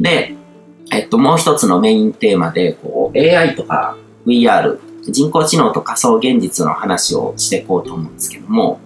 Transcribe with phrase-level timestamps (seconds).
[0.00, 0.34] で、
[0.92, 8.80] えっと、もう一つのメインテーマで、こう、AI とか VR、人工知能と仮想現実の話をしていこうと思うんですけども、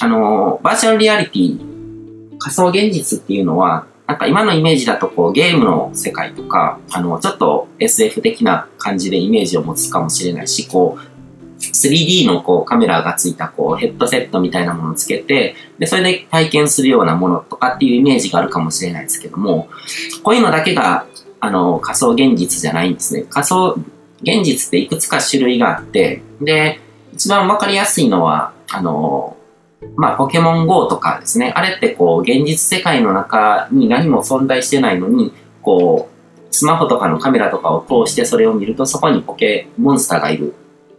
[0.00, 11.15] あの、バーチャルリアリティ、仮想現実っていうのは、なんか今のイメージだとこうゲームの世界とか、あの、ちょっと SF 的な感じでイメージを持つかもしれないし、こう、
[11.72, 19.68] 3D のこうカメラがついたこうヘッドセットみたいなものをつけて、で、それで体験するようなものとかっていうイメージがあるかもしれないですけども、
[20.22, 21.06] こういうのだけが、
[21.40, 23.24] あの、仮想現実じゃないんですね。
[23.28, 23.76] 仮想
[24.22, 26.80] 現実っていくつか種類があって、で、
[27.12, 29.36] 一番わかりやすいのは、あの、
[29.96, 31.52] まあ、ポケモン GO とかですね。
[31.54, 36.16] あれってこう、現実世界の中に何も存在してないのに、こう、
[36.50, 40.54] スマホとかのカメラとかを通してそれを見ると、そこにポケモンスターがいる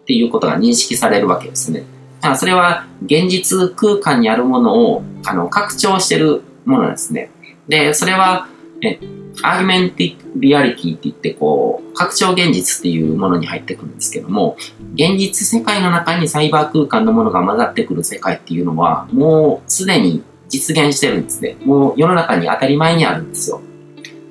[0.08, 1.84] っていうことが認識されるわけですね。
[2.22, 7.30] だそれは現実空間にあるものをあの拡張してるものですね。
[7.68, 8.48] で、それは、
[8.82, 9.00] え
[9.44, 14.56] アーギメンティックリアリティって言って、こう、拡張現実っていうものに入ってくるんですけども、
[14.94, 21.58] 現実世界の中にサイバー空間のものが混ざってくる世界っていうのは、もうすでに実現してるんですね。
[21.66, 23.62] もう世の中に当たり前にあるんですよ。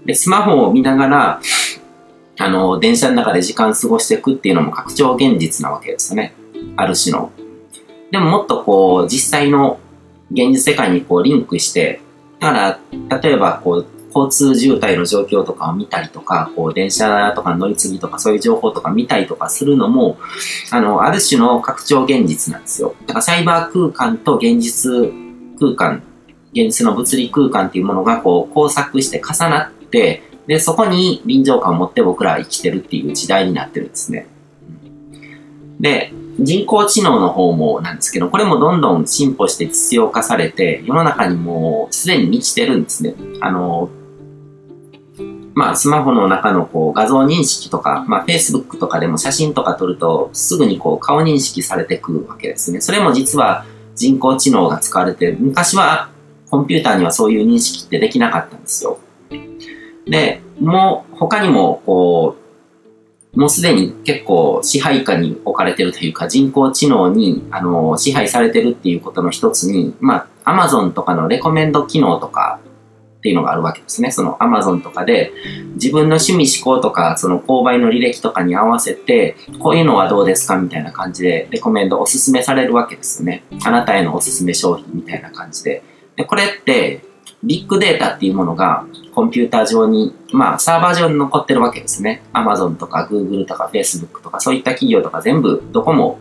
[0.07, 1.41] で、スマホを見ながら、
[2.47, 6.33] あの、電車の中で時間過ごしていくっていうのも拡張現実なわけですよね。
[6.77, 7.33] ある種の。
[8.13, 9.81] でももっとこう、実際の
[10.31, 12.01] 現実世界にこうリンクして、
[12.39, 12.79] だか
[13.11, 20.17] ら、例えばこう、交通渋滞の状況とかを見たりとか、こう、電車とか乗り継ぎとかそういう情報とか見たりとかするのも、
[20.71, 22.95] あの、ある種の拡張現実なんですよ。
[23.07, 24.93] だからサイバー空間と現実
[25.59, 26.05] 空間、
[26.53, 34.27] 現実の物理空間っていうものがこう、交錯して重なって、で、そこに臨場感を持って僕らは生きてるっていう時代になってるんですね。
[35.81, 43.15] で、人工知能の方もなんですけど、これもどんどん進歩して実用化されて、世の中にもうすでに満ちてるんですね。
[43.41, 43.91] あの、
[45.55, 52.83] まあ、スマホの中のこう画像認識とか、まあ、Facebook とかでも写真とか撮ると、すぐにこう顔認識されてくるわけですね。
[52.83, 53.65] それも実は
[53.95, 55.35] 人工知能が使われて。
[55.41, 56.11] 昔は
[56.51, 58.99] コンピューターにはそういう認識ってできなかったんですよ。
[60.07, 62.37] で、もう他にもこ
[63.35, 72.61] う、もうすでに結構支配下に置かれてるというか人工知能にあの支配されてるっていうことの一つに、まあ Amazon とかのレコメンド機能とか
[73.19, 74.11] っていうのがあるわけですね。
[74.13, 75.33] その Amazon とかで
[75.75, 83.43] 自分の趣味思考とかその購買の履歴とかに合わせてこういうのはどうですかみたいな感じでレコメンドおすすめされるわけですよね。
[83.65, 85.83] あなたへのおすすめ商品みたいな感じで。
[86.15, 87.03] でこれって
[87.43, 92.23] ビッグデータっていうものがコンピューター上に、まあ、サーバー上に残ってるわけですね。
[92.35, 96.19] Amazon とか Google とか Facebook とかそういった企業とか全部どこも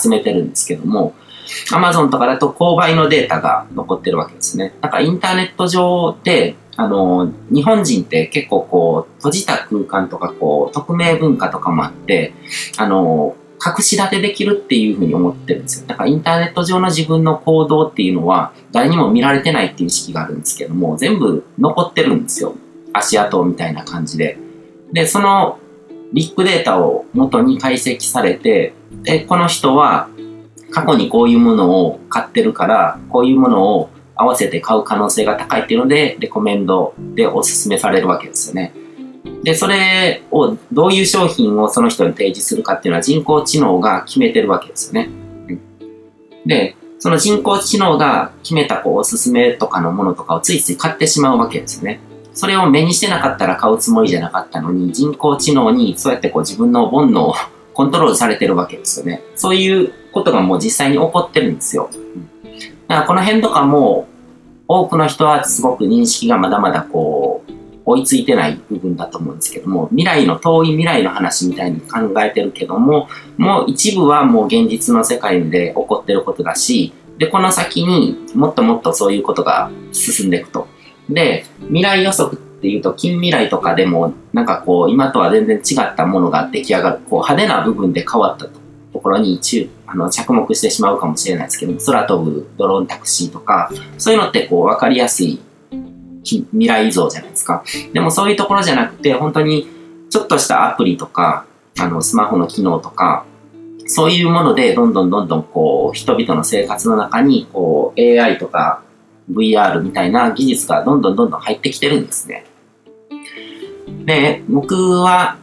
[0.00, 1.12] 集めてるんですけども、
[1.72, 4.74] Amazon とかだと購買のデータが残ってるわけですね。
[4.80, 12.32] だかインターネット上で、あの、日本人って結構こう、閉じた空間とかこう、匿名文化とかもあって、
[12.76, 15.86] あの、隠し立てできるっていうふうに思ってるんですよ。
[15.86, 22.54] だからインターネット上の自分の行動っていうのは誰にも見られてないっていう意識があるんですけども、全部残ってるんですよ。
[22.92, 24.38] 足跡みたいな感じで。
[24.92, 25.58] で、その
[26.12, 30.08] ビッグデータを元に解析されて、で、この人は
[30.70, 38.72] 過去にこういうものを買ってるから、こういうものを合わせて買う可能性が高いっていうので、レコメンドでおすすめされるわけですよね。
[39.46, 45.08] で、それを、どういう商品をその人に提示するかっていうのは人工知能が決めてるわけですよね。
[46.44, 52.00] で、その人工知能が決めたこうおすすめとかのものとかをついつい買ってしまうわけですよね。
[52.32, 57.34] それを目にしてなかったら買うつもりじゃなかったのに、人工知能にそうやってこう自分の煩悩を
[57.72, 59.22] コントロールされてるわけですよね。
[59.36, 61.88] そういうことがもう実際に起こってるんですよ。
[62.88, 64.08] だからこの辺とかも、
[64.66, 67.25] 多くの人はすごく認識がまだまだこう、
[67.86, 73.08] 追いついてない部分だと思うんですけども、未来の遠い未来の話みたいに考えてるけども、
[73.38, 80.66] もう一部はもう現実の世界で起こってることだし、で、この先にもっともっとそういうことが進んでいくと。
[81.08, 95.38] で、未来予測っていうと、近未来とかでも、なんかこう、今とは全然違ったものが出来上がる、こう、派手な部分で変わったところに中、あの、着目してしまうかもしれないですけど空飛ぶドローンタクシーとか、そういうのってこう、わかりやすい
[96.52, 97.64] 未来像じゃないですか。
[97.92, 99.68] でもそういうところじゃなくて、本当に
[100.10, 101.46] ちょっとしたアプリとか、
[101.78, 103.24] あの、スマホの機能とか、
[103.86, 108.82] そういうもので、どんどんどんどんこう、人々の生活の中に、こう、AI とか
[109.30, 112.44] VR みたいな技術がどんどんどんどん入ってきてるんですね。
[114.04, 115.38] で、僕は、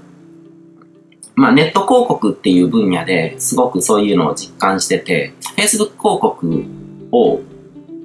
[1.36, 6.66] まあ、ネット広告っていう分野ですごくそういうのを実感してて、Facebook 広告
[7.12, 7.42] を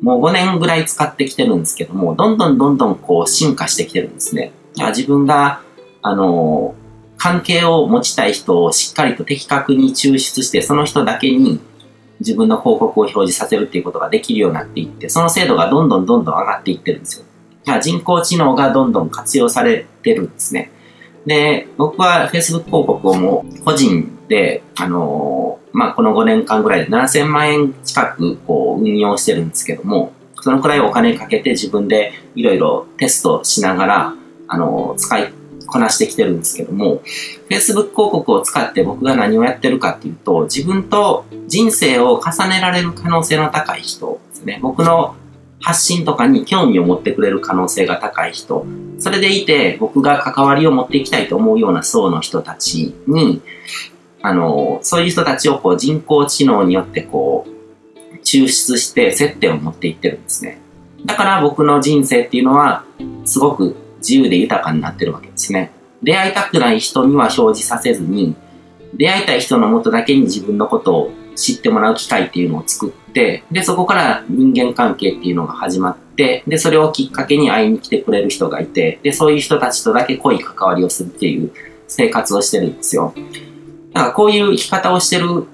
[0.00, 4.52] もう5年ぐらい使ってきてるんですけども、どんどんどんどんこう進化してきてるんですね。
[4.76, 5.60] 自分が、
[6.02, 6.74] あの、
[7.16, 11.60] 関係を持ちたい人をしっかりと的確に抽出して、その人だけに
[12.20, 17.24] 自分の広告を表示させるっていうことができるようになっていって、その精度がどんどんどんどん上がっていってるんですよ。
[17.80, 20.70] 人工知能がどんどん活用されてるんですね。
[21.26, 25.37] で、僕は Facebook 広告をもう個人で、あの、
[25.72, 34.14] まあ、この5年間ぐらいで7000万円近くこう運用してるんですけども、そのくらいお金かけて自分でいろいろテストしながら、
[34.46, 35.32] あの、使い
[35.66, 37.02] こなしてきてるんですけども、
[37.48, 44.58] Facebook 広告を使って僕が何をやってるかっていうと、自分と人生を重ねられる可能性の高い人ですね。
[44.62, 45.14] 僕の
[45.60, 48.64] 発信とかに興味を持ってくれる可能性が高い人。
[48.98, 53.42] それでいて、僕が関わりを持っていきたいと思うような層の人たちに、
[54.28, 60.60] あの、そういう人たちをこう人工知能によってこう、抽出して接点を持っていってるんですね。
[61.06, 62.84] だから僕の人生っていうのは、
[63.24, 65.70] すごく自由で豊かになってるわけですね。
[66.02, 68.36] 出会いたくない人には表示させずに、
[68.92, 81.50] 出会いたい人のもとだけに自分のことを知ってもらう機会っていうのを作って、で、そこから人間関係っていうのが始まって、で、それをきっかけに会いに来てくれる人がいて、で、そういう人たちとだけ濃い関わりをするっていう
[81.86, 83.14] 生活をしてるんですよ。
[83.98, 85.44] だからこういう生き方をしてる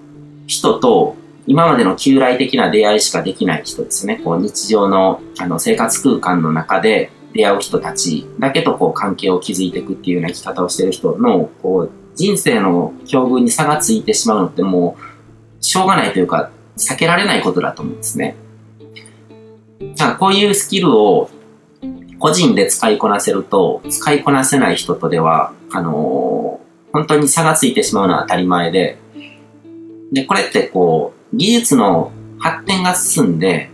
[0.47, 4.21] 人と、今までの旧来的な出会いしかできない人ですね。
[4.23, 18.37] こう日常のあの生活空間の中で出会う人たちだけとこう関係を築いていくっていうような生き方をしてる人のこう人生の境遇に差がついてしまうのってもうしょうがないというか、避けられないことだと思うんですね。
[20.19, 21.31] こういうスキルを
[22.19, 26.64] 個人で使いこなせると、使いこなせない人とでは、あのー、
[26.95, 28.97] 本当に差がついてしまうのは当たり前で、
[30.13, 33.69] で、これってこう、技術の発展が進んで、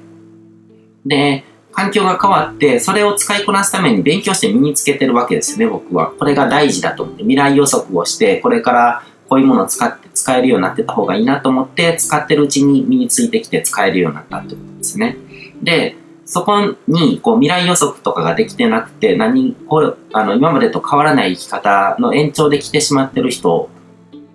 [1.05, 6.13] で、環境が変わって、それを使いこなすために勉強して身につけてるわけですね、僕は。
[6.19, 15.17] これが大事だと思って、未来予測をして、これからこういうものを使って使えるようになってた方がいいなと思って使ってるうちに身についてきて使えるようになったってことですね。
[15.63, 15.95] で、
[16.31, 23.69] そこにこう未来予測とかができてなくて何こうあの今までと変わらない生き方の延長で来てしまってる人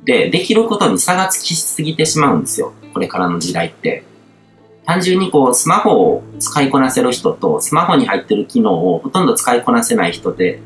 [0.04, 2.74] でできることに差がつきすぎてしまうんですよ。
[2.94, 4.04] これからの時代って。
[4.86, 10.60] 単純にこうスマホを使いこなせる人とスマホに入ってる機能をほとんど使いこなせない人で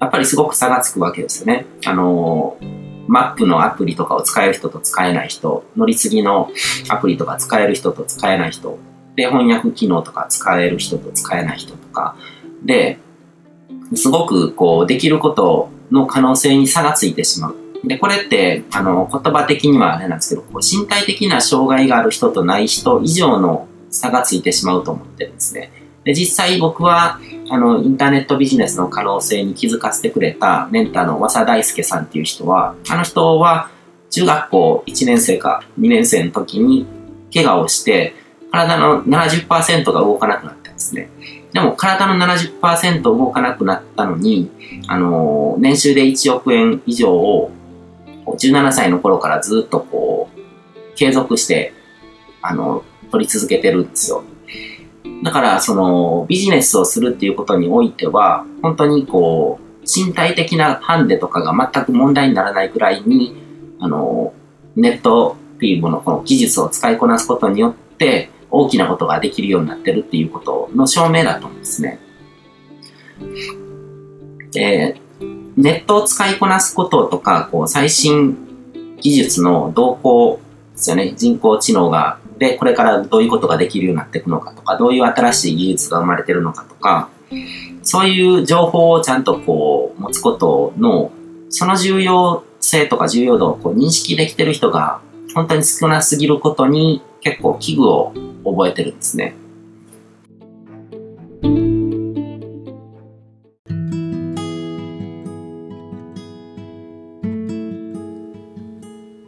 [0.00, 1.66] やっぱりすごく差がつくわけですよね。
[1.84, 2.56] あの
[3.08, 6.50] マップのアプリとかを使える人と使えない人、乗り継ぎの
[6.88, 8.78] アプリとか使える人と使えない人、
[9.20, 12.16] で、翻訳機能とか使える人と使えない人とか、
[12.64, 12.98] で、
[13.94, 17.56] すごくこう、できることの可能性に差がついてしまう。
[17.84, 25.70] で、これって、あの、言葉的にはあれなんですけど、こう身体的な障害がある人とない人以上の差がついてしまうと思ってるんですね。
[26.04, 27.20] で、実際僕は、
[27.50, 33.68] あの、インターネットビジネスの可能性に気づかせてくれたメンターの和佐大輔さんっていう人は、あの人は
[34.10, 36.86] 中学校1年生か2年生の時に
[37.34, 38.14] 怪我をして、
[38.50, 41.10] 体の70%が動かなくなったんですね。
[41.52, 44.50] でも体の70%動かなくなったのに、
[44.86, 47.52] あの、年収で1億円以上を
[48.26, 50.40] 17歳の頃からずっとこう、
[50.96, 51.72] 継続して、
[52.42, 54.22] あの、取り続けてるんですよ。
[55.22, 63.34] だから、その、ビジネスをするっていうことにおいては、本当にこう、身体的なハンデとかが全く問題にならないくらいに、
[63.80, 64.32] あの、
[64.76, 71.98] ネットっていうもの、この技術を使いこなすことによって、大きなことができるようになってるっていうことの証明だと思うんですね。
[74.52, 75.00] で、
[75.56, 78.36] ネットを使いこなすこととか、こう、最新
[79.00, 80.40] 技術の動向
[80.74, 81.14] ですよね。
[81.16, 87.10] 人工知能がで、これからどういうことができるようになっていくのかとか、どういう新しい技術が生まれてるのかとか、
[87.82, 91.12] そういう情報をちゃんとこう持つことの、
[91.50, 95.02] その重要性とか重要度をこう認識できてる人が
[95.34, 98.12] 本当に少なすぎることに結構危惧を
[98.44, 99.34] 覚えてるんですね。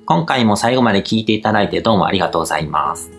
[0.05, 3.11] 今回も最後まで聞いていただいてどうもありがとうございます。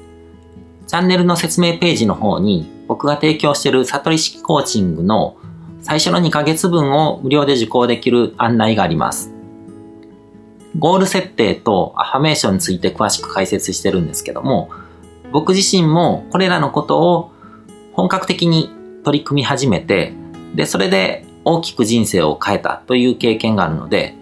[0.85, 5.37] チャンネルの説明ページの方に僕が提供している悟り式コーチングの
[5.81, 9.32] 最初の2ヶ月分を無料で受講できる案内があります。
[10.77, 14.69] ゴール設定とアファメーションについて詳しく解説してるんですけども、
[15.31, 17.31] 僕自身もこれらのことを
[17.93, 18.69] 本格的に
[19.03, 20.13] 取り組み始めて、
[20.55, 24.15] で、それで大きく人生を変えたという経験があるので、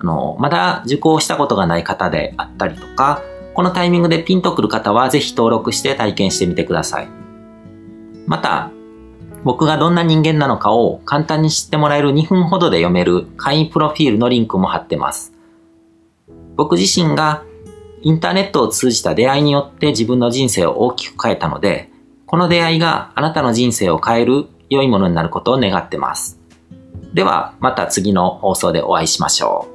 [0.00, 3.22] あの、まだ受講したことがない方であったりとか、
[3.54, 7.08] このタイミングでピンとくる方はぜひ登録して体験してみてください。
[8.26, 8.70] また、
[9.44, 15.33] 僕がどんな人間なのかを簡単に知ってもらえる2分ほどで読める会員プロフィールのリンクも貼ってます。
[16.56, 17.42] 僕自身が
[18.02, 21.90] インターネットを通じた出会いによって自分の人生を大きく変えたので、
[22.26, 26.38] この出会いがあなたの人生を変える良いものになることを願ってます。
[27.14, 29.73] ではまた次の放送でお会いしましょう。